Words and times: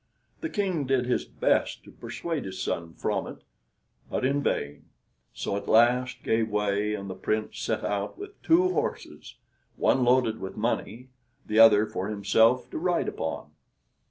The 0.39 0.49
King 0.49 0.87
did 0.87 1.05
his 1.05 1.25
best 1.25 1.83
to 1.83 1.91
persuade 1.91 2.45
his 2.45 2.59
son 2.59 2.95
from 2.95 3.27
it, 3.27 3.43
but 4.09 4.25
in 4.25 4.41
vain; 4.41 4.85
so 5.31 5.55
at 5.55 5.67
last 5.69 6.23
gave 6.23 6.49
way 6.49 6.95
and 6.95 7.07
the 7.07 7.13
Prince 7.13 7.59
set 7.59 7.83
out 7.83 8.17
with 8.17 8.41
two 8.41 8.73
horses, 8.73 9.35
one 9.77 10.03
loaded 10.03 10.39
with 10.39 10.57
money, 10.57 11.09
the 11.45 11.59
other 11.59 11.85
for 11.85 12.07
himself 12.09 12.67
to 12.71 12.79
ride 12.79 13.09
upon. 13.09 13.51